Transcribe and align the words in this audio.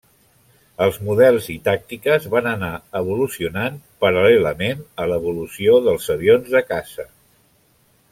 Els 0.83 0.95
models 1.09 1.49
i 1.55 1.57
tàctiques 1.67 2.25
van 2.35 2.49
anar 2.51 2.71
evolucionant 2.99 3.77
al 3.81 3.99
paral·lelament 4.05 4.81
a 5.05 5.07
l'evolució 5.13 5.77
dels 5.89 6.09
avions 6.19 6.51
de 6.57 6.63
caça. 6.71 7.07